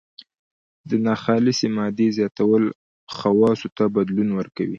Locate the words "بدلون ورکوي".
3.95-4.69